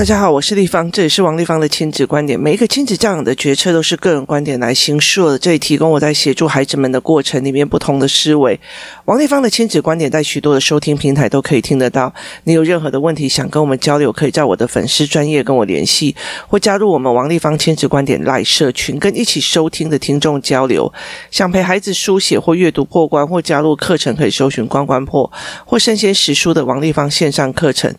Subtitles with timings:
[0.00, 2.40] 大家好，我是立方，这里是王丽芳的亲子观点。
[2.40, 8.58] 每一个亲子教养的决策都是个人观点来形塑的，这里提供我在协助孩子们的过程里面不同的思维。
[9.04, 12.14] 王丽芳的亲子观点在许多的收听平台都可以听得到。
[12.44, 16.16] 你有任何的问题想跟我们交流，可以在我的粉丝专业跟我联系，
[16.48, 20.90] 或加入我们王丽芳亲子观点赖社群，跟一起收听的听众交流。
[21.30, 25.30] 想陪孩子书写或阅读破关，或加入课程，可以搜寻关关破
[25.66, 27.94] 或身先识书的王丽芳线上课程，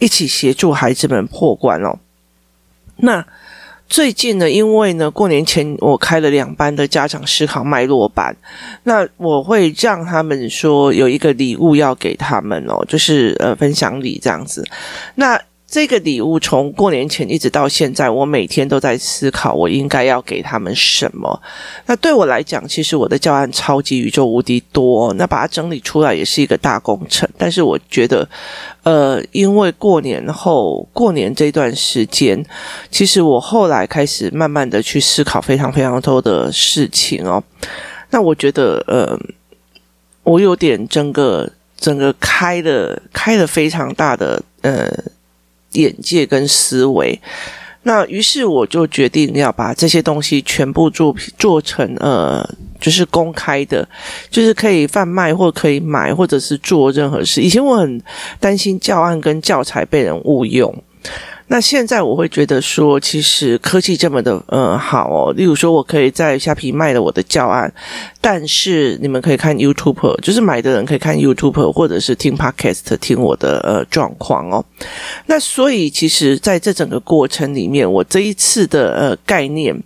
[0.00, 1.43] 一起协助孩子们破。
[1.44, 1.98] 过关哦。
[2.96, 3.26] 那
[3.86, 8.34] 最近呢，因为呢，过年前我开了两班的家长思考脉络班，
[8.84, 14.66] 那我会让他们说有一个礼物要给他们哦，就是呃分享礼这样子。
[15.16, 15.38] 那
[15.74, 21.42] 这个礼物从过年前一直到现在，我每天都在思考，我应该要给他们什么。
[21.86, 27.28] 那对我来讲，其实我的教案超级宇宙无敌多，那把它整理出来也是一个大工程。
[27.36, 28.28] 但是我觉得，
[28.84, 32.40] 呃，因为过年后，过年这段时间，
[32.88, 37.42] 其实我后来开始慢慢的去思考非常非常多的事情哦。
[38.10, 39.18] 那我觉得，呃，
[40.22, 44.88] 我有点整个整个开了开了非常大的呃。
[45.74, 47.20] 眼界跟思维，
[47.84, 52.44] 那于是我就决定要把这些东西全部做做成呃，
[52.80, 53.86] 就是公开的，
[54.30, 57.42] 就是可以贩卖或可以买，或者是做任何事。
[57.42, 58.02] 以前我很
[58.40, 60.74] 担心教案跟教材被人误用。
[61.46, 67.72] 那现在我会觉得说，其实科技这么的呃好哦，例如说我可以在虾皮卖了我的教案，
[68.20, 74.64] 但是你们可以看 YouTube，就是买的人可以看 YouTube，或者是听 Podcast 听我的呃状况哦。
[75.26, 79.78] 那所以其实在这整个过程里面，我这一次的呃概念，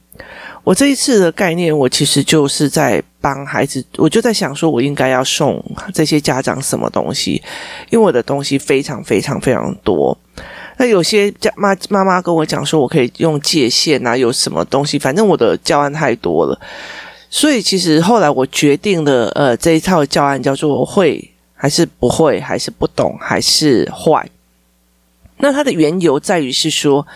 [0.63, 5.61] 我这一次的概念，我其实就是在帮孩子，我就在想说，我应该要送
[5.93, 7.43] 这些家长什么东西，
[7.91, 10.17] 因为我的东西非常非常非常多。
[10.79, 16.59] 那有些家妈妈妈跟我讲说，我可以用界限啊，有什么东西，反正我的教案太多了，
[17.29, 24.27] 所以其实后来我决定了，呃，这一套教案叫做会还是不会，还是不懂，还是坏。
[25.39, 27.07] 那它的缘由在于是说。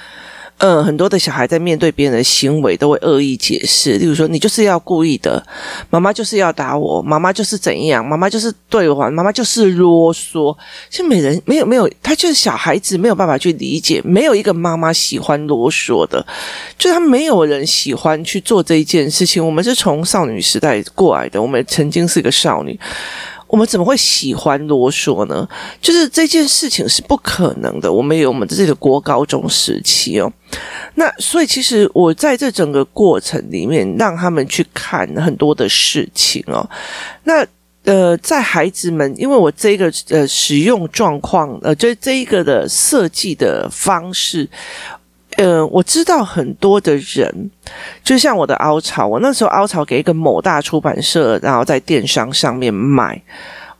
[0.62, 5.45] 嗯，很多的小孩在面对别人的行为都会恶意解释，例如说，你就是要故意的，
[5.91, 10.56] 妈妈就是要打我，妈妈就是怎样，妈妈就是对我，妈妈就是啰嗦。
[10.89, 16.25] 其实每人没有没有，他就是小孩子没有办法去理解，没有一个妈妈喜欢啰嗦的，
[16.78, 19.45] 就他没有人喜欢去做这一件事情。
[19.45, 22.78] 我们是从少女时代过来的，我们曾经是个少女。
[23.53, 25.47] 我们怎么会喜欢啰嗦呢？
[25.79, 27.93] 就是这件事情是不可能的。
[27.93, 30.33] 我们有我们自己的国高中时期哦，
[30.95, 36.67] 那所以其实我在这整个过程里面，让他们去看很多的事情哦。
[37.25, 37.47] 那
[37.85, 44.49] 呃，在孩子们，因为我这个呃使用状况，呃，就这一个的设计的方式。
[45.42, 47.50] 呃，我知道很多的人，
[48.04, 53.20] 就像我的凹槽，我那时候凹槽给一个某大出版社，然后在电商上面卖。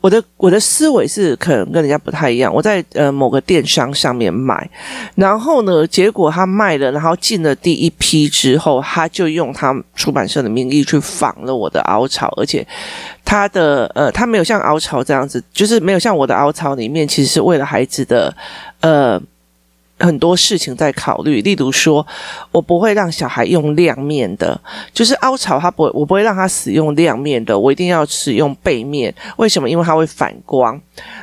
[0.01, 4.69] 我的我的思维是可能跟人家不太一样，我在呃某个电商上面卖，
[5.15, 12.67] 然后呢，结果他卖了，然后进了第一批之后，他就用他出版社的名义去仿了我的凹槽，而且
[13.25, 18.35] 他的呃，他没有像凹槽这样子，就是没有像我的凹槽里面，其实是为了孩子的
[18.81, 19.23] 呃。
[20.03, 22.07] 很多事情在考虑，例如说，
[22.51, 24.61] 我不会让小孩用亮面的，
[24.93, 29.15] 就是凹槽，他不会，我不会让他使用亮面的，我一定要使用背面。
[29.37, 29.71] 为什么？
[29.71, 30.79] 因为它会反光。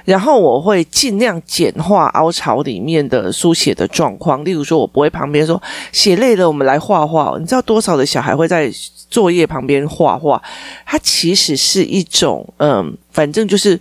[0.05, 7.35] 然后我会尽量简化凹槽里面的书写的状况，例如说，我不会旁边说写累了，我们来画画。
[7.39, 8.71] 你知道多少的小孩会在
[9.09, 10.41] 作业旁边画画？
[10.85, 13.79] 它其实是一种，嗯，反正就是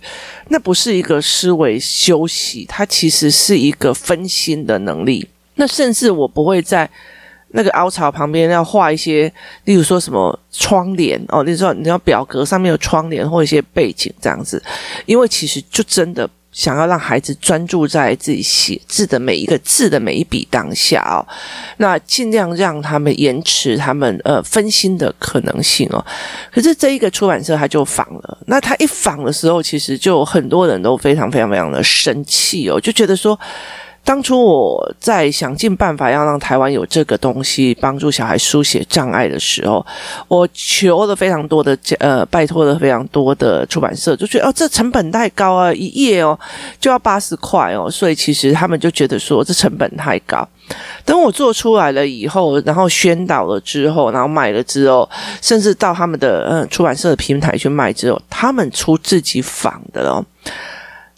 [0.49, 5.27] 那不是一个思维休息，它其实是一个分心的能力。
[5.55, 6.89] 那甚至我不会在
[7.51, 9.31] 那个凹槽旁边要画一些，
[9.65, 14.61] 例如说什么窗帘哦，例如说你要表格上面有窗帘或一些背景这样子，
[15.05, 16.29] 因为其实就真的。
[16.51, 21.21] 想要让孩子专注在自己写字的每一个字的每一笔当下哦，
[21.77, 26.03] 那尽量让他们延迟他们呃分心的可能性哦。
[26.51, 33.39] 可是这一个出版社他就仿了，那他一仿的时候，其实就很多人都非常非常非常的生气哦，就觉得说。
[34.03, 39.85] 当初我在想尽办法要让台湾有这个东西帮助小孩书写障碍的时候，
[40.27, 46.37] 我求了非常多的呃，拜托了非常多的出版社，就觉得哦，这成本太高啊，一页哦
[46.79, 50.47] 就要八十块哦，所以其实他们就觉得说这成本太高。
[51.05, 55.07] 等我做出来了以后，然后宣导了之后，然后买了之后，
[55.41, 60.25] 甚至到他们的嗯出版社的平台去卖之后，他们出自己仿的哦。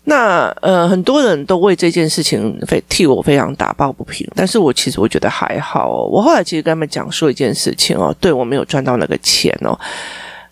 [0.04, 6.08] 那呃，很多人都为这件事情非替我非常打抱不平，但是我其实我觉得还好哦。
[6.12, 9.78] 我后来其实跟他们讲说一件事情哦，对，我没有赚到那个钱哦。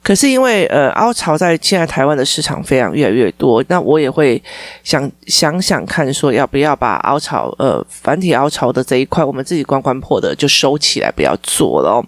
[0.01, 4.41] 可是因为呃，凹槽在现在台湾的市场非常越来越多，那我也会
[4.83, 12.01] 想想想看，说要不要把凹槽呃繁体凹槽的这一块，我们自己关关破的就收起来，不要做了。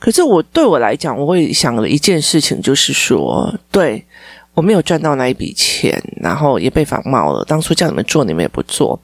[0.00, 4.04] 可是我对我来讲，我会想了一件事情，就是说，对，
[4.54, 7.44] 我没有赚到那一笔钱，然后也被仿冒了。
[7.44, 8.98] 当初叫你们做，你们也不做。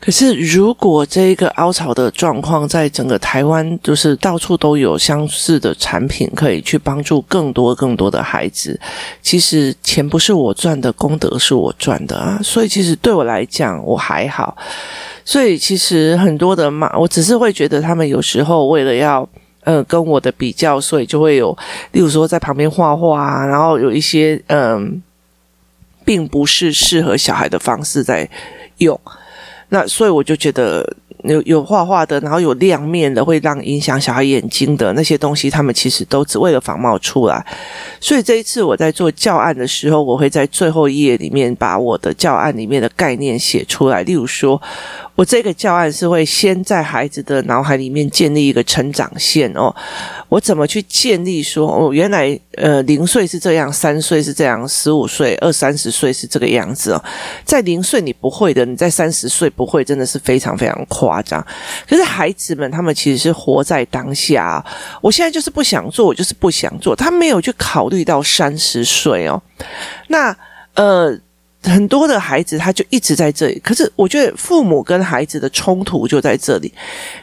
[0.00, 8.78] 可是，如果这一个凹槽的状况在整个台湾，就是到处都有相似的产品，可以去帮助更多更多的孩子。
[9.22, 12.38] 其实钱不是我赚的，功德是我赚的啊。
[12.42, 14.54] 所以，其实对我来讲，我还好。
[15.24, 19.26] 所以，其实很多的妈，我只是会觉得他们有时候为了要
[19.64, 21.56] 呃跟我的比较，所以就会有，
[21.92, 25.02] 例如说在旁边画画啊，然后有一些嗯、
[26.04, 28.28] 并不是适合小孩的方式在
[28.78, 28.98] 用。
[29.70, 30.88] 那所以我就觉得
[31.24, 37.44] 有有画画的，然后有亮面的，会让影响小孩眼睛的那些东西，他们其实都只为了仿冒出来。
[38.00, 44.02] 所以这一次我在做教案的时候，我会在最后一页里面把我的教案里面的概念写出来。
[44.02, 44.60] 例如说，
[45.14, 49.74] 我这个教案是会先在孩子的脑海里面建立一个成长线哦。
[50.28, 57.02] 我怎么去建立说哦，原来呃零岁是这样，三岁是这样，十五岁、二三十岁是这个样子哦。
[57.44, 61.40] 在零岁你不会的，你在三十岁不会，真的是非常非常快夸张。
[61.88, 64.64] 可是孩子们他们其实是活在当下。
[65.00, 66.96] 我现在就是不想做，我就是不想做。
[66.96, 69.40] 他没有去考虑到三十岁哦。
[70.08, 70.36] 那
[70.74, 71.16] 呃。
[71.66, 76.70] 很多的孩子他就一直在这里，可是我觉得父母跟孩子的冲突就在这里。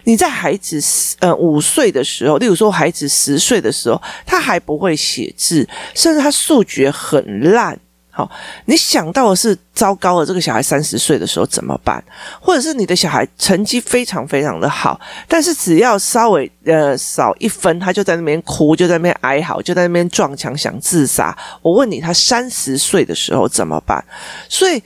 [0.05, 0.81] 你在孩子
[1.19, 7.79] 呃五岁的时候，例如说孩子十岁的时候，他还不会写字，甚至他数学很烂。
[8.13, 8.29] 好，
[8.65, 12.03] 你想到的是糟糕的这个小孩三十岁的时候怎么办？
[12.41, 14.99] 或者是你的小孩成绩非常非常的好，
[15.29, 21.35] 但是只要稍微呃少一分，他就在那边哭，就在那边哀嚎，就在那边撞墙想自杀。
[21.61, 24.03] 我问你，他三十岁的时候怎么办？
[24.49, 24.83] 所以，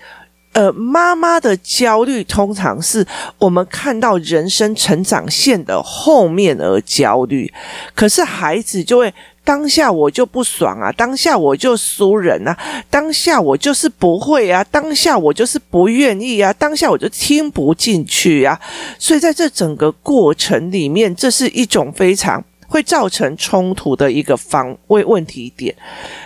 [0.54, 3.04] 呃，妈妈的焦虑通常是
[3.39, 7.51] 我们看到人生成长线的后面而焦虑，
[7.95, 9.12] 可是孩子就会。
[9.45, 12.57] 当下我就不爽啊，当下我就输人啊，
[12.89, 18.59] 当下我就是不会啊，当下我就是不愿意啊，当下我就听不进去啊，
[18.97, 22.44] 所以在这整个过程里面，这是一种非常
[22.75, 25.74] 会造成冲突的一个方位问题点。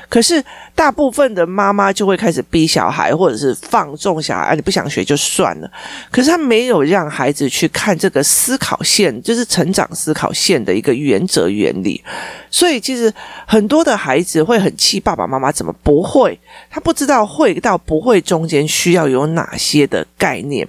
[0.09, 0.43] 可是
[0.73, 5.71] 大部分的妈妈就会开始逼小孩，或者是放纵小孩，啊，你不想学就算了。
[6.09, 12.03] 可是他没有让孩子去看这个思考线，就是成长思考线的一个原则原理。
[12.49, 13.13] 所以其实
[13.45, 16.39] 很多的孩子会很气爸爸妈妈怎么不会，
[16.71, 20.67] 他不知道会到不会中间需要有哪些的概念。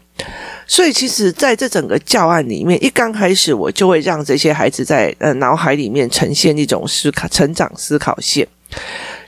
[0.71, 8.47] 所以其实在这整个教案里面，一刚开始我就会让这些孩子在呃脑海里面呈现一种思考成长思考线。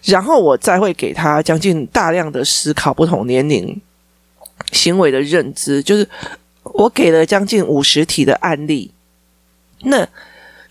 [0.04, 3.76] 然后我再会给他将近大量的思考不同年龄
[4.70, 6.08] 行为的认知，就是
[6.62, 8.92] 我给了将近五十题的案例，
[9.80, 10.08] 那。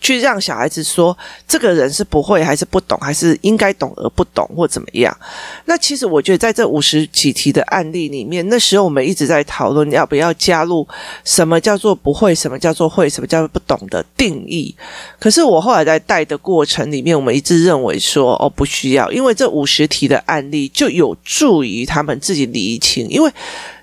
[0.02, 1.16] 去让小孩子说
[1.46, 5.16] 这个人是不会还是不懂，还是应该懂而不懂或怎么样？
[5.64, 10.86] 那其实我觉得在这五十几题的案例里面，那时候我们一直在讨论要不要加入
[11.24, 14.74] 什么叫做不会，什么叫做会，什么叫做不懂的定义。
[15.20, 23.30] 可是我后来在带的过程里面，我们一致认为说哦，不需要，因为这五十题的案例就有助于他们自己理清，因为。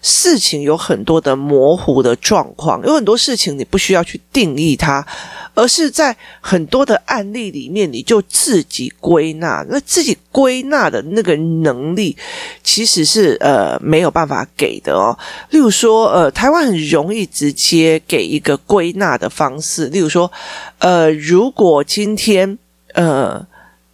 [0.02, 5.06] 事情有很多的模糊的状况，有很多事情你不需要去定义它，
[5.54, 9.66] 而是在很多的案例里面，你就自己归纳。
[9.70, 12.16] 那自己归纳的那个能力，
[12.64, 15.18] 其实是呃没有办法给的哦。
[15.50, 19.88] 例如说，呃，台湾很容易直接给一个归纳的方式。
[19.88, 20.32] 例如说，
[20.78, 22.58] 呃，如果今天
[22.94, 23.46] 呃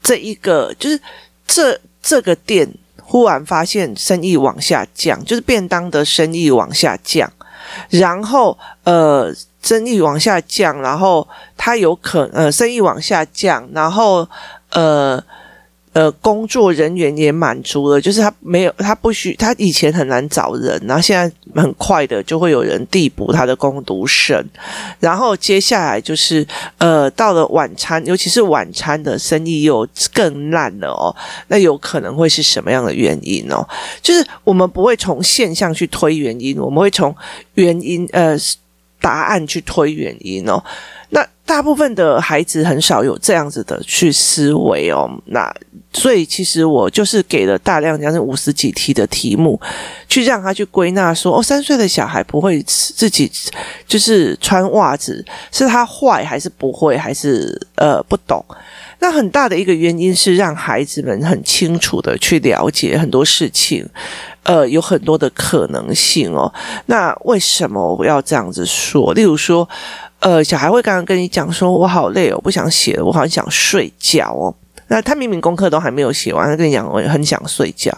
[0.03, 0.99] 这一个就是
[1.47, 2.69] 这这个店。
[3.05, 7.31] 忽然发现生意往下降，就是便当的生意往下降，
[7.89, 14.27] 然后呃，生意往下降，然后他有可呃，生意往下降，然后
[14.71, 15.23] 呃。
[15.95, 24.45] 呃，工作人员也满足了，就是他没有，他不需，他以前很难找人，然后现在很快的就会有人递补他的工读生，
[24.99, 26.45] 然后接下来就是
[26.79, 31.15] 呃，到了晚餐，尤其是晚餐的生意又更烂了哦，
[31.47, 33.65] 那有可能会是什么样的原因哦？
[34.01, 37.15] 就是我们不会从现象去推原因，我们会从
[37.53, 38.35] 原因呃
[38.99, 40.61] 答案去推原因哦。
[41.11, 45.49] 那大部分的孩子很少有这样子的去思维哦，那。
[45.95, 49.59] 所以其实我就是给了大量将近五十几题的题目，
[50.09, 53.31] 去让他去归纳说，哦，三岁的小孩不会自己
[53.87, 58.43] 就是穿袜子，是他坏还是不会，还是呃不懂？
[58.99, 63.87] 那很大的一个原因是让孩子们很清楚的去了解很多事情，
[64.43, 66.51] 呃，有很多的可能性哦。
[66.87, 69.13] 那为什么我要这样子说？
[69.13, 69.67] 例如说，
[70.19, 74.53] 呃，小孩会刚刚跟你讲说，我好累哦，我不想写了，我好想睡觉哦。
[74.87, 77.91] 那他明明功课都还没有写完，他跟你讲我很想睡觉。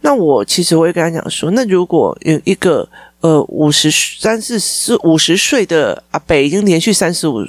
[0.00, 2.88] 那我其实我也跟他讲说，那如果有一个
[3.20, 7.46] 呃五十三四四五十岁的阿伯，已经连续三十五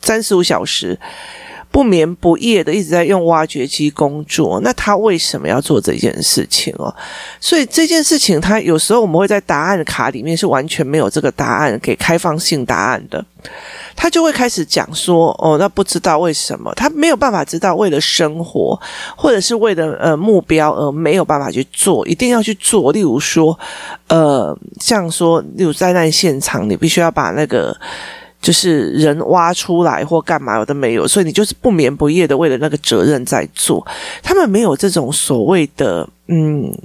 [0.00, 0.98] 三十五小时。
[1.72, 6.94] 不眠不夜的一直在用挖掘机工作，那他为什么要做这件事情哦？
[7.40, 13.24] 所以这件事情，他有时候我们会在答案卡里面是完全没有这个答案给开放性答案的，
[13.96, 18.78] 他就会开始讲说哦，那不知道为什么，他没有办法知道为了生活
[19.16, 22.92] 或者是为了呃目标而没有办法去做，一定要去做。
[22.92, 23.58] 例如说，
[24.08, 27.74] 呃，像说，例如灾难现场，你必须要把那个。
[28.42, 33.86] 就是人挖出来或干嘛我都没有，所以你就是不眠不夜的为了那个责任在做。
[34.20, 36.76] 他们没有这种所谓的嗯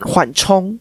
[0.00, 0.78] 缓冲，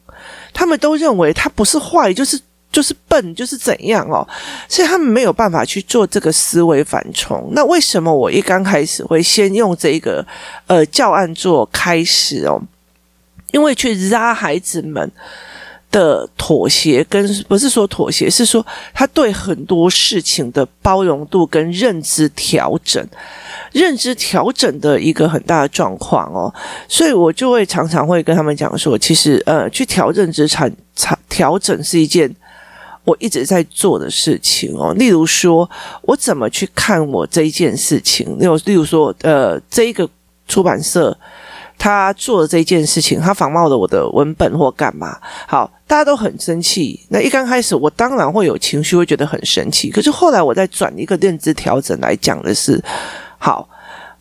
[0.53, 2.39] 他们都认为他不是坏，就是
[2.71, 4.25] 就是笨，就是怎样哦，
[4.69, 7.49] 所以他们没有办法去做这个思维缓冲。
[7.51, 10.25] 那为什么我一刚开始会先用这个
[10.67, 12.61] 呃教案做开始哦？
[13.51, 15.11] 因为去拉孩子们。
[15.93, 23.07] 的妥协跟不是说妥协，是说他对很多事情的包容度跟认知调整，
[23.71, 26.51] 认知调整的一个很大的状况哦，
[26.87, 32.35] 所以我就会常常会跟他们讲说，其实呃，去调认知产产调整是一件
[33.03, 34.95] 我一直在做的事情哦。
[34.95, 35.69] 例如说，
[36.01, 38.27] 我怎么去看我这一件事情？
[38.39, 40.09] 例如，例如说，呃，这一个
[40.47, 41.15] 出版社。
[41.83, 45.19] 他做了这件事情，他仿冒了我的文本或干嘛？
[45.45, 46.97] 好，大家都很生气。
[47.09, 49.89] 那一刚开始，我当然会有情绪，会觉得很生气。
[49.89, 52.81] 可是后来，我再转一个认知调整来讲的是，
[53.37, 53.67] 好，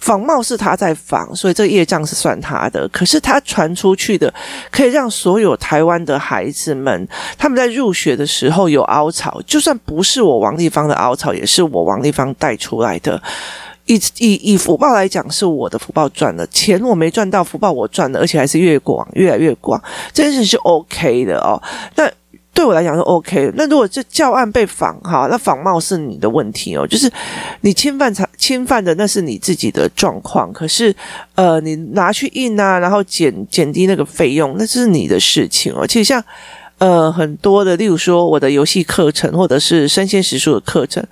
[0.00, 2.88] 仿冒是他在仿，所以这个业障是算他的。
[2.88, 4.34] 可是他传出去的，
[4.72, 7.06] 可以让所有台湾的孩子们，
[7.38, 13.22] 他们在入学的时候有凹槽，就算不是我王丽芳的凹槽，也是我王丽芳带出来的。
[13.92, 19.82] 以以以福报来讲，是我的福报赚了钱，我没赚到，福报我赚了，而且还是越广，越来越广，
[20.12, 21.60] 这件事是 OK 的哦。
[21.96, 22.10] 那
[22.54, 23.50] 对我来讲是 OK。
[23.56, 27.10] 那如果这教案被仿哈，那仿冒是你的问题哦，就是
[27.62, 30.52] 你侵犯侵侵犯的那是你自己的状况。
[30.52, 30.94] 可是
[31.34, 35.86] 呃，你拿去印啊，然后减减低那个费用，那是你的事情哦。
[35.86, 36.22] 其实像
[36.76, 41.02] 呃很多的，例如说我的游戏课程，或者是生鲜时书的课程。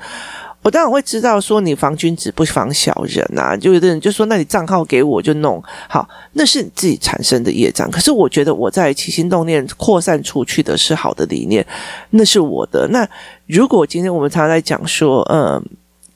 [0.62, 7.90] 我当然会知道，说你防君子不防小人啊，就有的人就说，那你账号给我就弄好，那是你自己产生的业障。
[7.90, 11.67] 可是我觉得我在起心动念扩散出去的是好的理念，
[12.11, 12.87] 那是我的。
[12.88, 13.09] 那
[13.47, 15.62] 如果今天我们常常在讲说，嗯，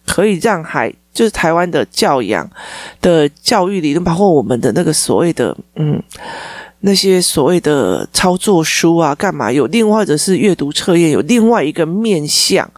[0.06, 2.48] 可以让孩就是台湾的教养
[3.00, 6.02] 的教育理论，包括我们的那个所谓的嗯。
[6.86, 12.70] 那些所谓的操作书啊，干嘛有另外或者是阅读测验，有另外一个面向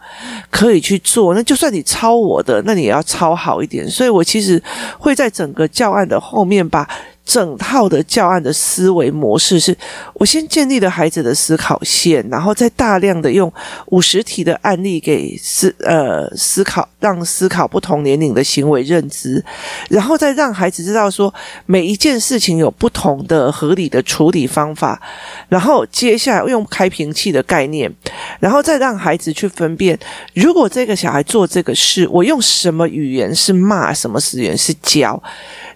[0.49, 1.33] 可以去做。
[1.33, 3.89] 那就算你抄我的，那你也要抄好一点。
[3.89, 4.61] 所以我其实
[4.97, 6.87] 会在整个教案的后面把。
[7.27, 9.77] 整套的教案的思维模式是，
[10.13, 13.51] 我先建立了孩子的思考线，然后再大量的用
[13.87, 19.43] 五十题的案例给思呃思考，让思考不同年龄的行为认知，
[19.89, 21.33] 然后再让孩子知道说
[21.65, 25.01] 每一件事情有不同的合理的处理方法，
[25.49, 27.93] 然后接下来用开瓶器的概念，
[28.39, 29.99] 然后再让孩子去分辨，
[30.33, 35.21] 如果这个小孩做这个事，我用什么语言是骂，什么语言是教，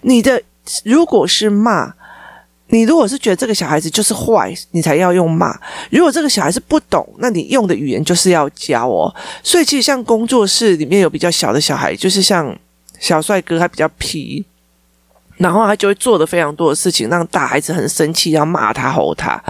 [0.00, 0.42] 你的。
[0.84, 1.94] 如果是骂
[2.68, 5.52] 你，如果是觉得这个小孩子就是坏，你才要用骂；
[5.90, 9.14] 如果这个小孩子不懂，那你用的语言就是要教哦。
[9.42, 12.56] 所以其实像工作室里面有比较小的小孩，就是像
[12.98, 14.42] 小帅哥，他比较皮，
[15.36, 19.42] 然后他就会做的非常多的事情，让大孩子很生气，要骂他、吼他。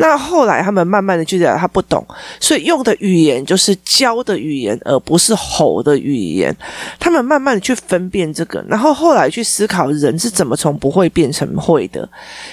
[0.00, 2.06] 那后来他们慢慢的就觉得他不懂，
[2.38, 6.56] 所以用的语言就是教的语言，而不是吼的语言。
[7.00, 12.08] 他们慢慢的去分辨这个，然后后来去思考人是怎么从不会变成会的。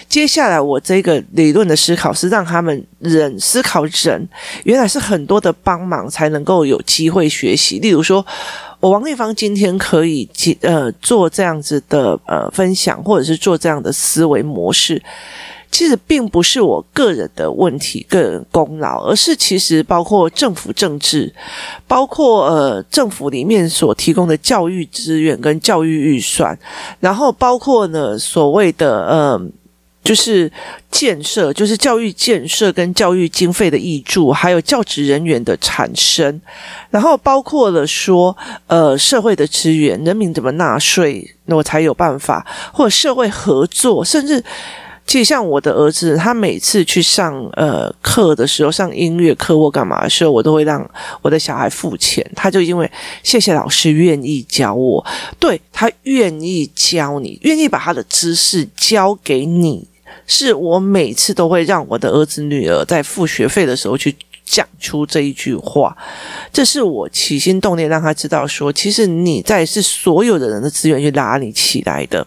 [0.10, 4.28] 接下来我这个理论的思考是让他们人思考人
[4.64, 7.78] 原来是很多的帮忙才能够有机会学习。
[7.78, 8.26] 例如说，
[8.80, 10.28] 我王丽芳今天可以
[10.62, 15.00] 呃做这样子的呃分享，或者是做这样的思维模式。
[15.76, 21.34] 其实并不是我个人的问题、个人功劳，而是其实包括政府政治，
[21.86, 26.58] 包括呃政府里面所提供的教育资源跟教育预算，
[27.02, 29.42] 然后包括呢所谓的呃。
[30.06, 30.52] 就是
[30.92, 36.40] 建设，就是教育建设跟教育经费的挹注，还有教职人员的产生，
[36.92, 44.44] 然后包括了说，呃，社会的资源，人民怎么纳税，那我才有办法，或者社会合作，甚至。
[45.08, 50.90] 其实像我的儿子，他每次去上呃课的时候，上音乐课或干嘛的时候，我都会让
[51.22, 52.26] 我的小孩付钱。
[52.36, 52.90] 他就因为
[53.24, 55.06] 谢谢老师愿意教我，
[55.40, 59.88] 对，他愿意教你，愿意把他的知识教给你，
[60.26, 64.16] 是我每次都会让我的儿子女儿在付学费的时候去。
[64.48, 65.98] 讲出这一句话，
[66.54, 72.26] 这是我起心动念让他知道说，其实你在是所有的人的资源去拉你起来的，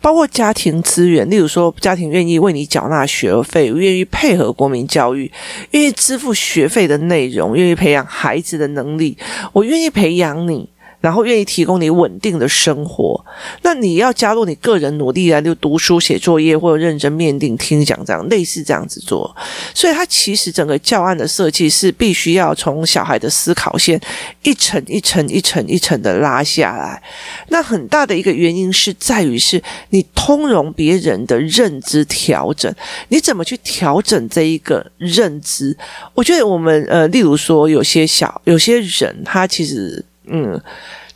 [0.00, 5.30] 包括家庭资源，例如说家庭愿意为你缴纳学费，愿意配合国民教育，
[5.72, 9.16] 愿意支付学费的内容，愿意培养孩子的能力，
[9.52, 10.68] 我愿意培养你。
[11.00, 13.24] 然后愿意提供你稳定的生活，
[13.62, 19.34] 那你要加入你个人努力啊，就读书写作业或者认真面听听讲这样类似这样子做。
[19.74, 23.98] 所以它其实整个教案的设计是必须要从小孩的思考线
[24.42, 27.02] 一层一层一层一层的拉下来。
[27.48, 32.70] 那很大的一个原因是在于是你通融别人的认知调整，
[33.08, 35.74] 你怎么去调整这一个认知？
[36.14, 40.04] 我觉得我们呃，例如说有些小有些人他其实。
[40.26, 40.60] 嗯，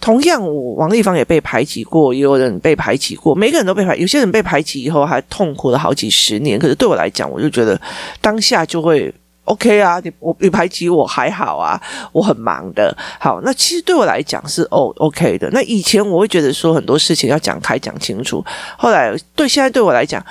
[0.01, 6.59] 同样，我王丽芳也被排挤过，也有人被排挤过，每个人都被排，有些人被排挤以后还痛苦了好几十年。
[6.59, 7.81] 可是对我来讲，我就觉得
[8.21, 9.13] 当下就会
[9.45, 11.81] OK 啊，你我你排挤我还好啊，
[12.13, 12.97] 我很忙的。
[13.21, 15.49] 好，那其实对我来讲是哦 OK 的。
[15.53, 18.45] 那以前我会觉得说很多事情要讲开讲清楚，
[18.77, 20.25] 后来对现在对我来讲。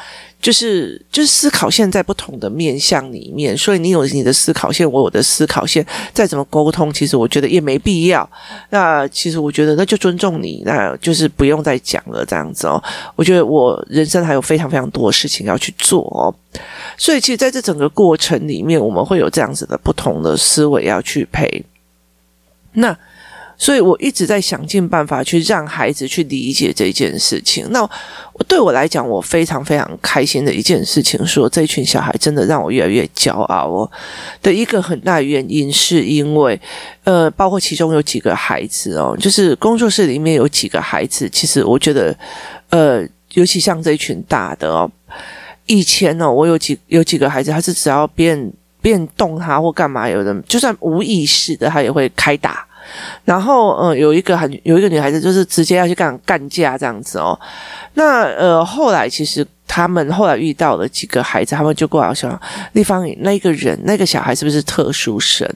[0.44, 8.30] 就是就是思考线在不同的面向里面，所以你有你的思考线，我有我的思考线，再怎么沟通，其实我觉得也没必要。
[8.70, 12.84] 那其实我觉得那就尊重你，那就是不用再讲了这样子哦。
[13.16, 16.36] 我觉得我人生还有非常非常多的事情要去做哦，
[16.98, 21.64] 所以其实在这整个过程里面，我们会有这样子的不同的思维要去陪。
[22.74, 22.94] 那。
[23.58, 27.66] 所以我一直在想尽办法去让孩子去理解这件事情。
[27.70, 27.88] 那
[28.48, 33.90] 对我来讲，我非常非常开心的一件事情，说这群小孩真的让我越来越骄傲哦。
[34.42, 36.60] 的一个很大原因是因为，
[37.04, 42.16] 呃，包括其中有几个孩子哦，就是工作室里面有几个孩子，其实我觉得，
[42.70, 44.92] 呃，尤其像这一群大的哦，
[45.68, 52.66] 以前呢，我有几有几个孩子，他是只要变变动他或干嘛，有人就算无意识的，他也会开打。
[53.26, 57.40] 然后，嗯，有一个很有一个女孩子，就是直接要去干干架这样子哦。
[57.96, 62.40] 那呃，后来其实他们后来遇到了几个孩子，他们就过来说
[62.74, 65.48] ：“丽芳，那个人那个小孩是不是特殊生？”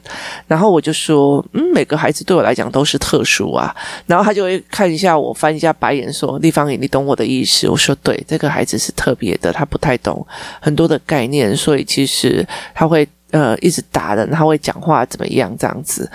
[0.48, 10.26] 然后我就说：“嗯，每个孩子对我来讲都是特殊啊。”然后他就会看一下我，翻一下白眼，说：“丽芳，你懂我的意思？”我说：“对，这个孩子是特别的，他不太懂
[10.60, 16.10] 很多的概念，所以其实他会呃一直打人，他会讲话怎么样这样子。”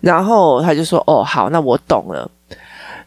[0.00, 2.30] 然后他就说：“哦，好，那我懂了。”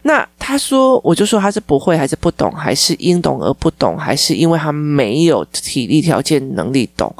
[0.04, 7.14] 那他说，我就说他是不会，还是不懂，还是因懂而不懂，还是因为他没有体力条件能力懂？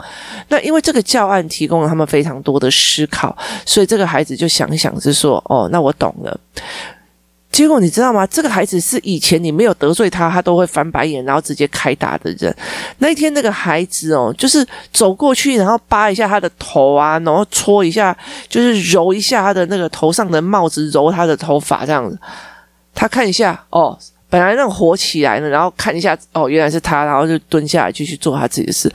[0.49, 6.41] 那因为这个教案提供了他们非常多的思考，所以这个孩子就想想，是说：“哦，那我懂了。”
[7.53, 8.27] 结果你知道吗？
[8.27, 12.53] 这个孩子是以前你没有得罪他，他都会翻白眼，然后直接开打的人。
[12.99, 18.17] 那一天那个孩子哦，就是走过去，然后扒一下他的头啊，然后搓一下，
[18.49, 22.19] 就是揉一下他的那个头上的帽子，揉他的头发这样子。
[22.95, 23.99] 他看一下哦，
[24.31, 28.91] 本来那火起来了，然后看一下哦，原来是他，然后就蹲下来继续做他自己的事。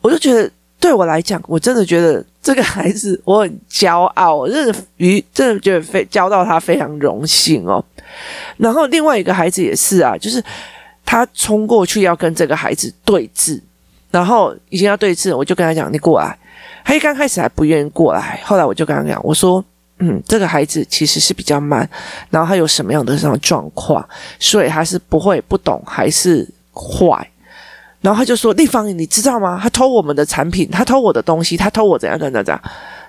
[0.00, 0.50] 我就觉得。
[0.82, 7.82] 对我来讲，我真的觉得这个孩子我很骄傲，我真的于真的觉得非教到他非常荣幸哦。
[8.56, 10.42] 然后另外一个孩子也是啊，就是
[11.06, 13.60] 他冲过去要跟这个孩子对峙，
[14.10, 16.36] 然后已经要对峙，我就跟他讲：“你过来。”
[16.84, 19.64] 他一刚开始还不愿意过来，后来我就跟他讲：“我说，
[20.00, 21.88] 嗯，这个孩子其实是比较慢，
[22.28, 24.04] 然后他有什么样的这种状况，
[24.40, 27.24] 所以他是不会不懂还是坏。”
[28.02, 29.58] 然后他就说：“丽芳，你知道吗？
[29.62, 32.62] 他偷我们的产品，他偷我的东西，他偷我怎样怎样怎样。”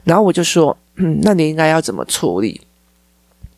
[0.06, 2.62] 然后我就说：“嗯，那你应该要怎么处理？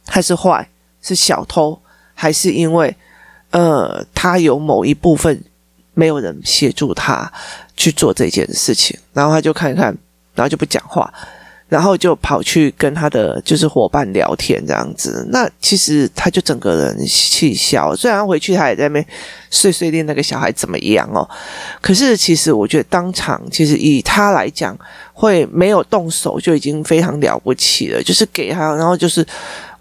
[0.06, 0.68] 他是坏，
[1.02, 1.78] 是小偷，
[2.14, 2.96] 还是因为
[3.52, 5.44] 呃，他有某一部分
[5.94, 7.32] 没有人协助他
[7.76, 9.96] 去做这件事情？”然后他就看一看，
[10.34, 11.14] 然后就不讲话。
[11.76, 15.28] 然后就跑去跟他的就是伙伴聊天这样子。
[15.30, 19.06] 那其实他就整个人气消，虽然回去他也在那边
[19.50, 21.28] 碎碎念那个小孩怎么样哦，
[21.82, 24.78] 可是其实我觉得当场其实以他来讲，
[25.12, 29.28] 会没有动手就已经非常了不起了，就是给他，然后就是。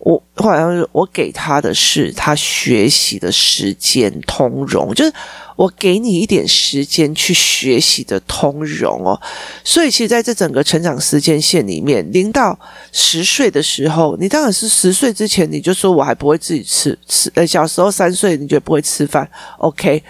[0.04, 5.10] 我后来我给他的是他学习的时间通融，就是
[5.56, 9.18] 我给你一点时间去学习的通融哦。
[9.64, 12.58] 所以其实在这整个成长时间线里面，零到
[12.92, 20.02] 十岁的时候，你当然是十岁之前你就说我还不会自己吃吃，呃，小时候三岁你觉得不会吃饭，OK，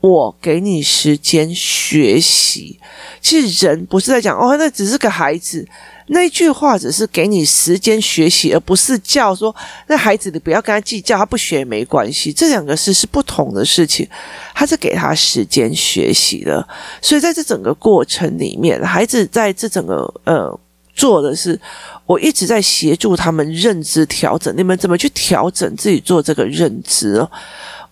[0.00, 2.78] 我给你时间学习。
[3.20, 5.66] 其实人不是在讲哦，那只是个孩子。
[6.08, 9.52] 那句话只是给你时间学习，而不是叫说
[9.88, 12.32] 那孩子你不要跟他计较，他不学也没关系。
[12.32, 14.08] 这两个事是不同的事情，
[14.54, 16.64] 他是给他时间学习的。
[17.02, 20.60] 所以在这整个过程里面，孩子在这整个呃
[20.94, 21.60] 做的是，
[22.04, 24.56] 我一直在协助他们认知调整。
[24.56, 27.26] 你们怎么去调整自己做这个认知？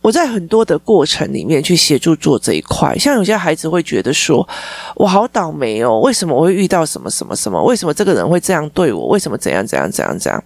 [0.04, 4.46] 我在很多的过程里面去协助做这一块，像有些孩子会觉得说，
[4.96, 7.64] 我好倒霉哦，为什么我会遇到什么什么什么？
[7.64, 9.06] 为什么这个人会这样对我？
[9.06, 10.44] 为什么怎样怎样怎样怎样？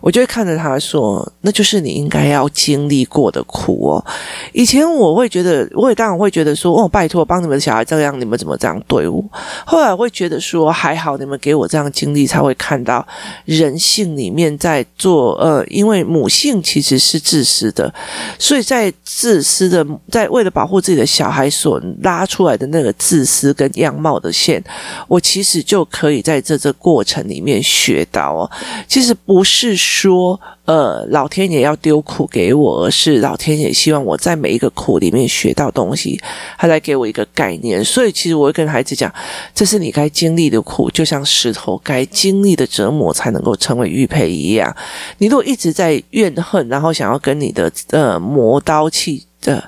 [0.00, 4.04] 我就会看着他说：“那就是你应该要经历过的苦哦。”
[4.52, 9.22] 以前我会觉得，我也当然会觉得说：“哦，拜托，帮你们的小孩这样，你们怎么这样对我？”
[9.66, 13.06] 后来我会觉得说：“还好，你们给我这样经历，才会看到
[13.44, 15.34] 人性里面在做。
[15.40, 17.92] 呃，因为母性其实是自私的，
[18.38, 24.62] 所以在自私的，在为了保护自己的小孩所拉出来的那个自私跟样貌的线，
[25.08, 28.50] 我其实就可以在这这过程里面学到哦。
[28.88, 36.20] 其实不是。”说，呃，老天爷要丢苦给我，而是老天爷希望我在每一个苦里面学到东西，
[36.56, 37.84] 他来给我一个概念。
[37.84, 39.12] 所以，其实我会跟孩子讲，
[39.52, 44.74] 这是你该经历的苦，就像石头该经历的折磨才能够成为玉佩一样。
[45.18, 49.26] 你如果一直在怨恨，然后想要跟你的呃磨刀器。
[49.40, 49.62] 的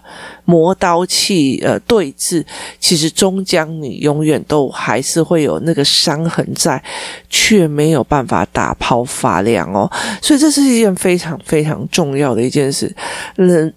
[0.44, 2.44] 磨刀器呃对峙，
[2.78, 6.82] 其实终将你永远都还是会有那个伤痕在，
[7.30, 9.90] 却没有办法打抛发亮哦。
[10.20, 12.94] 所以这是一件非常非常重要的一件事。
[13.36, 13.72] 嗯，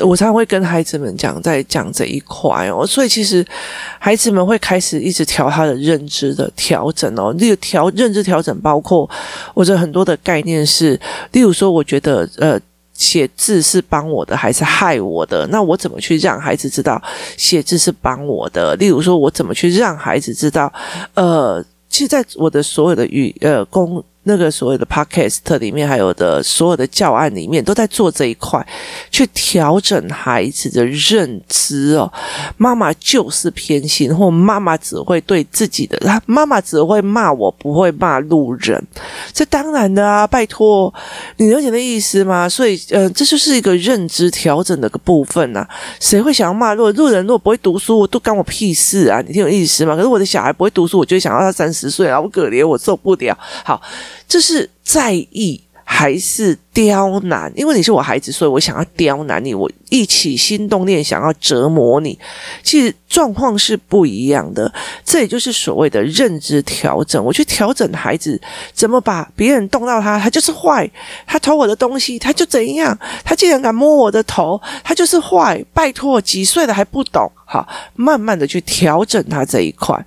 [0.00, 2.86] 我常常会跟孩子们讲，在讲这一块哦。
[2.86, 3.44] 所以其实
[3.98, 7.34] 孩子们会开始一直调他的认知的调整哦。
[7.38, 9.08] 例如调认知调整，包括
[9.54, 11.00] 我的很多的概念是，
[11.32, 12.60] 例如说，我觉得呃。
[12.98, 15.46] 写字是帮我的还是害我的？
[15.46, 17.00] 那我怎么去让孩子知道
[17.38, 18.76] 写字是帮我的？
[18.76, 20.70] 例如说，我怎么去让孩子知道？
[21.14, 24.04] 呃，其实在我的所有的语呃公。
[24.24, 28.66] 那个所谓的 podcast 里面，还有的所有的教案里面，都在做这一块，
[29.10, 32.12] 去调整孩子的认知哦。
[32.58, 38.82] 妈妈就是偏心，或妈妈只会对自己的，妈妈只会骂我，不会骂路人。
[39.32, 40.92] 这当然的啊，拜托，
[41.38, 42.46] 你了解的意思吗？
[42.46, 45.68] 所以，呃，这就是一个认知调整的个部分呐、啊。
[46.00, 46.90] 谁会想要骂路？
[46.90, 49.22] 路人如果不会读书，都干我屁事啊！
[49.26, 49.96] 你听有意思吗？
[49.96, 53.34] 可是我的小孩不会读书，我就想要他三十岁啊，我可怜，我受不了。
[53.64, 53.80] 好。
[54.26, 57.52] 这是在意还是刁难？
[57.56, 62.16] 因为你是我孩子，所以我想要刁难你，我一起心动念想要折磨你。
[62.62, 64.72] 其实状况是不一样的，
[65.04, 67.24] 这也就是所谓的认知调整。
[67.24, 68.40] 我去调整孩子，
[68.72, 70.88] 怎么把别人动到他，他就是坏；
[71.26, 75.60] 他偷我的东西，他就怎样；他竟然敢摸我的头，他就是坏。
[75.74, 77.28] 拜托，几岁了还不懂？
[77.44, 79.98] 好，慢慢的去调整他这一块。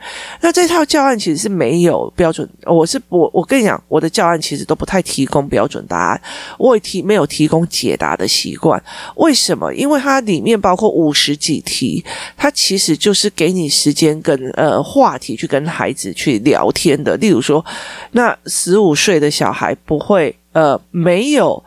[0.42, 6.22] 那这套教案其实是没有标准，我是我我跟你讲，我的教案其实都不太提供标准答案，
[6.62, 8.82] 我也提没有提供解答的习惯。
[9.16, 9.74] 为什么？
[9.74, 12.06] 因为它里面包括五十几题，
[12.38, 17.18] 它其实就是给你时间跟呃话题去跟孩子去聊天的。
[17.18, 17.66] 例如说，
[18.12, 21.64] 那十五岁的小孩不会呃没有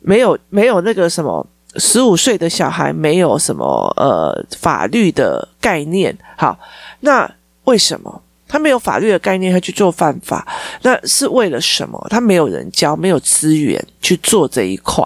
[0.00, 1.46] 没有没有那个什么。
[1.76, 3.64] 十五岁的小孩没有什么
[3.96, 6.58] 呃法律的概念，好，
[7.00, 7.30] 那
[7.64, 10.46] 为什么他没有法律的概念，他去做犯法？
[10.82, 12.04] 那是为了什么？
[12.08, 15.04] 他没有人教，没有资源去做这一块。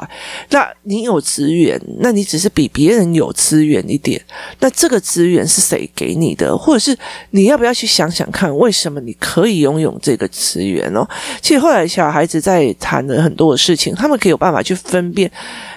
[0.51, 4.23] 那你有资源，那你只是比别人有资源一点。
[4.61, 6.57] 那这个资源是谁给你的？
[6.57, 6.97] 或者是
[7.31, 11.05] 你要不要去想想看，为什么你可以拥有这个资源哦？
[11.41, 15.31] 其实后来小孩子在谈了很多的事情，他们可以有办法去分辨。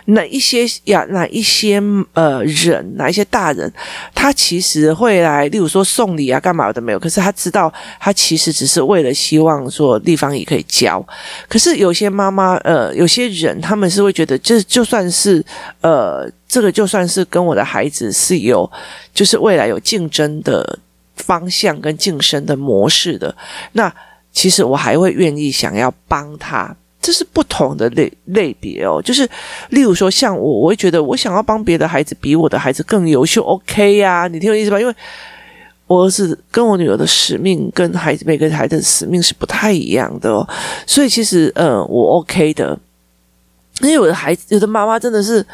[0.05, 1.05] 哪一些呀？
[1.09, 1.81] 哪一些
[2.13, 2.95] 呃人？
[2.95, 3.71] 哪一些大人？
[4.13, 6.99] 他其实会来，例如说送礼啊，干嘛的没有？
[6.99, 11.05] 可是他知道，他其实只是为了希望说地方也可以教。
[11.49, 15.43] 可是有些妈妈，呃，有些人，他们是会觉得，就就算是
[15.81, 18.69] 呃，这个就算是跟我的孩子是有，
[19.13, 20.79] 就是未来有竞争的
[21.15, 23.35] 方向跟晋升的模式的
[23.73, 23.93] 那。
[24.31, 26.75] 其实我还会愿意想要帮他。
[27.05, 29.29] 这是不同的类类别哦，就是
[29.69, 34.27] 例如说，像我，我会觉得我想要帮别的孩子比我的孩子更优秀，OK 呀、啊？
[34.27, 34.79] 你听我意思吧？
[34.79, 34.95] 因为
[35.85, 40.49] 我儿子跟我女儿的使命跟孩子每个孩子的使命是不太一样的哦，
[40.87, 42.75] 所以其实呃，我 OK 的。
[43.81, 45.45] 因为有的孩子，有的妈妈真的是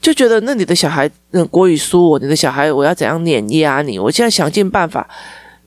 [0.00, 3.98] 就觉得，那你的小孩，嗯，国语输我，你的小孩，我要怎样碾压你？
[3.98, 5.08] 我现在想尽办法。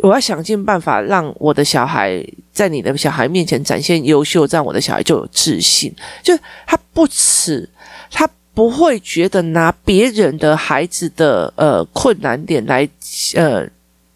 [0.06, 5.91] 我要想尽办法让我的小孩在你的小孩面前展现优秀，这样我的小孩就有自信。
[6.22, 6.38] 就
[6.68, 7.68] 他不耻，
[8.12, 12.88] 他不会觉得拿别人的孩子的呃困难点来
[13.34, 13.68] 呃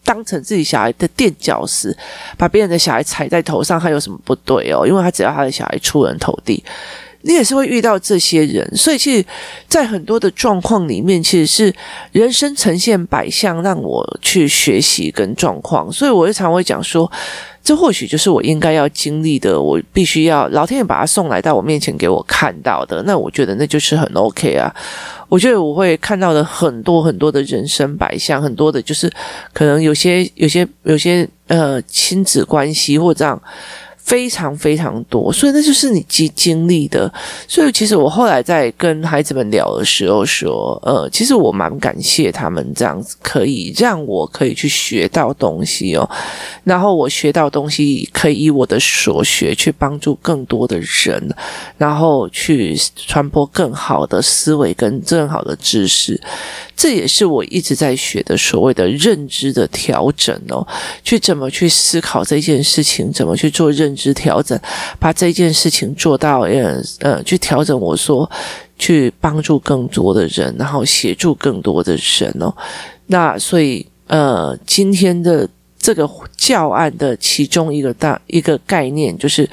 [0.04, 1.96] 当成自己小孩的垫脚石，
[2.38, 4.86] 把别人的小孩踩在头上，他有什么不对哦？
[4.86, 6.64] 因为他只要他的小孩出人头地。
[7.22, 9.26] 你也是会遇到这些人，所以其实，
[9.68, 11.74] 在很多的状况里面，其实是
[12.14, 15.92] 人生呈现百相，让我去学习跟状况。
[15.92, 17.12] 所以，我就常会讲说，
[17.62, 23.04] 这或许就是我应该要经历的，我必须要老天爷把他送来到我面前给我看到的。
[23.04, 24.74] 那我觉得那就是很 OK 啊。
[25.28, 29.12] 我觉得我会看到的很多很多的人生百相，很多的就是
[29.52, 33.40] 可能有些有些有些呃亲子关系或这样。
[34.10, 37.14] 非常非常多，所以那就是你经经历的。
[37.48, 46.10] 所以其实我后来在跟孩子们聊的时候说，呃，其实我蛮感谢他们这样子，可以让我可以去学到东西哦。
[46.64, 51.36] 然后我学到东西，可以以我的所学去帮助更多的人，
[51.78, 56.20] 然后去传播更好的思维跟更好的知识。
[56.76, 60.66] 这也是我一直在学的所谓的认知的调整哦，
[61.04, 64.58] 去怎么去思考这件事情，怎么去做认知调整，
[64.98, 68.30] 把这件事情做到呃呃，去调整我说
[68.78, 72.56] 去帮助更多的人，然后协助更多的人哦。
[73.08, 79.48] 那所以呃，今天的这个教案的其中一个大一个概念就是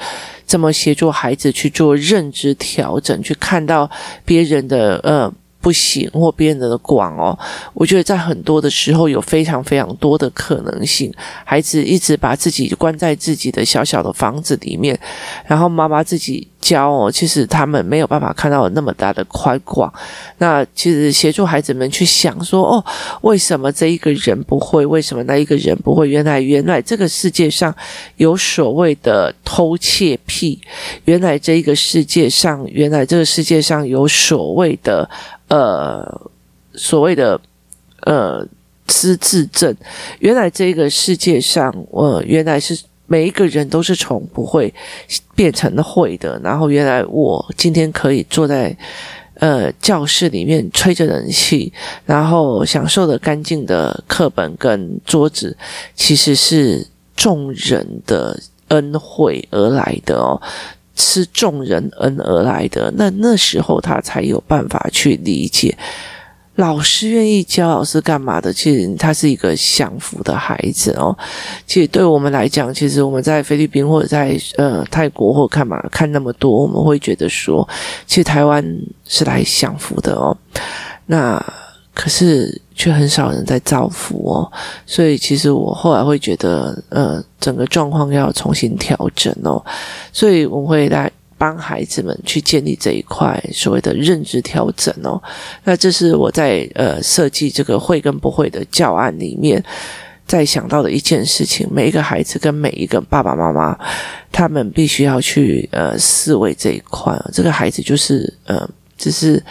[0.45, 3.89] 怎么协助孩子去做认知调整，去看到
[4.23, 5.31] 别人的呃。
[5.59, 7.37] 不行，或变得广哦。
[7.73, 11.13] 我觉得在很多的时候有非常非常多的可能性。
[11.43, 14.99] 孩子一直把自己关在自己的小小的房子里面，
[15.45, 16.47] 然后妈妈自己。
[16.59, 19.93] 教哦，其实他们没有办法看到那么大的宽广。
[20.39, 22.83] 那其实协助孩子们去想说，哦，
[23.21, 24.85] 为什么这一个人不会？
[24.85, 26.09] 为什么那一个人不会？
[26.09, 27.73] 原来，原来这个世界上
[28.17, 30.59] 有所谓的偷窃癖。
[31.05, 35.07] 原来这一个世界上，原来这个世界上有所谓的
[35.47, 36.29] 呃，
[36.73, 37.39] 所谓的
[38.01, 38.45] 呃
[38.85, 39.75] 资质证。
[40.19, 42.79] 原来这个世界上，呃，原来是。
[43.09, 44.73] 每一个人都是从不会
[45.33, 46.37] 变成会的。
[46.43, 48.77] 然后，原来我今天可以坐在
[49.35, 51.71] 呃教室里面吹着冷气，
[52.05, 55.55] 然后享受的干净的课本跟桌子，
[55.95, 60.41] 其实是众人的恩惠而来的哦，
[60.97, 62.91] 是众人恩而来的。
[62.97, 65.77] 那那时候他才有办法去理解。
[66.55, 68.51] 老师愿意教老师干嘛的？
[68.51, 71.15] 其实他是一个享福的孩子哦。
[71.67, 77.69] 其实对我们来讲，其实我们在菲律宾或者在呃泰国或干嘛看那么多，我们会觉得说，
[78.07, 78.65] 其实台湾
[79.05, 80.35] 是来享福的哦。
[81.05, 81.39] 那
[81.93, 84.49] 可是却很少人在造福哦。
[84.85, 89.61] 所以其实我后来会觉得，呃，整个状况要重新调整哦。
[90.13, 91.11] 所以我会来。
[91.39, 95.21] 帮孩子们去建立这一块所谓的认知调整哦，
[95.63, 99.63] 那这是我在呃设计这个会跟不会的教案里面，
[100.25, 101.67] 在想到的一件事情。
[101.71, 103.77] 每一个孩子跟每一个爸爸妈妈，
[104.31, 107.15] 他们必须要去呃思维这一块。
[107.31, 109.41] 这个孩子就是呃，只是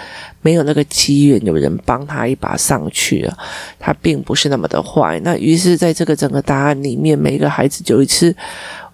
[0.43, 3.39] 没有那个机缘，有人帮他一把上去了，
[3.79, 5.21] 他并不是那么的坏。
[5.21, 8.35] 那于是在这个整个答案里面，每一个孩子就一次。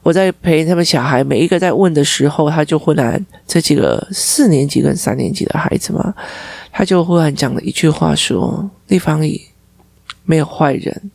[0.04, 6.12] 我在陪他们小孩，每一个在问的时候，他就忽然这几个四年级跟三年级的孩子嘛，
[6.72, 9.46] 他就忽然讲了一句话说：“立方体
[10.24, 11.10] 没有坏人，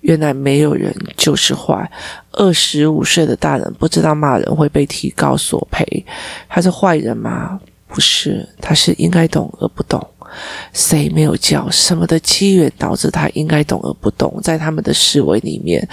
[0.00, 1.88] 原来没有人就是坏。
[2.32, 6.04] 二十五岁的大人不知道骂人会被提告索赔，
[6.48, 7.60] 他是坏人吗？
[7.88, 10.06] 不是，他是应该懂而不懂。”
[10.74, 11.68] 谁没有教？
[11.70, 14.38] 什么的机缘导致他应该懂而不懂？
[14.42, 15.88] 在他们的思维里面，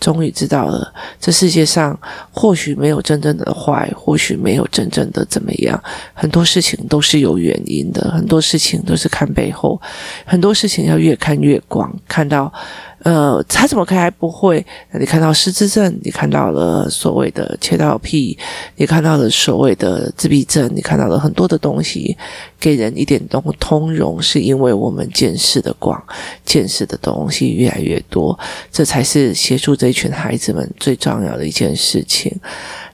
[0.00, 1.98] 终于知道了，这世界上
[2.32, 5.80] 或许没有真正的坏，或许没有真正的怎么样。
[6.12, 9.80] 很多事情都是有原因的，很多事情都是看背后，
[10.24, 12.52] 很多事情要越看越广，看到
[13.06, 14.66] 呃，他怎么可以还不会？
[14.98, 18.36] 你看到失智症，你看到了所谓的切到屁，
[18.74, 22.16] 你看到了所谓的自闭症，你看到了很多的东西，
[22.58, 26.02] 给人一点通通融，是因为我们见识的广，
[26.44, 28.36] 见识的东西越来越多，
[28.72, 32.36] 这才是协助这一群孩子们最重要的一件事情。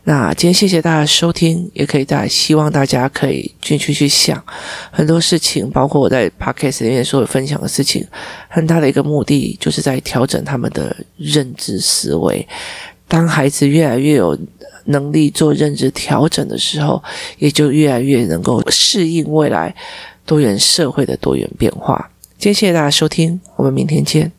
[0.04, 4.42] 那今天谢谢大家收听，也可以大家希望大家可以继续去想
[4.90, 8.04] 很多事情，包括我在 podcast 里面所有分享的事情，
[8.48, 12.46] 很大的一个目的就是在调整他们的认知思维。
[13.06, 14.36] 当孩子越来越有
[14.86, 17.00] 能力做认知调整的时候，
[17.38, 19.72] 也就越来越能够适应未来
[20.26, 22.10] 多元社会的多元变化。
[22.38, 24.32] 今天谢谢大家收听，我们明天见。